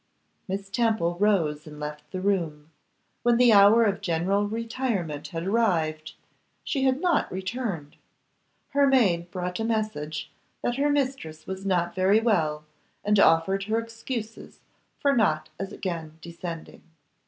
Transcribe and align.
Miss 0.47 0.67
Temple 0.71 1.15
rose 1.19 1.67
and 1.67 1.79
left 1.79 2.09
the 2.09 2.21
room. 2.21 2.71
When 3.21 3.37
the 3.37 3.53
hour 3.53 3.83
of 3.83 4.01
general 4.01 4.47
retirement 4.47 5.27
had 5.27 5.45
arrived, 5.45 6.13
she 6.63 6.85
had 6.85 6.99
not 6.99 7.31
returned. 7.31 7.97
Her 8.69 8.87
maid 8.87 9.29
brought 9.29 9.59
a 9.59 9.63
message 9.63 10.31
that 10.63 10.77
her 10.77 10.89
mistress 10.89 11.45
was 11.45 11.67
not 11.67 11.93
very 11.93 12.19
well, 12.19 12.65
and 13.05 13.19
offered 13.19 13.65
her 13.65 13.77
excuses 13.77 14.61
for 14.97 15.15
not 15.15 15.49
again 15.59 16.17
descending. 16.19 16.81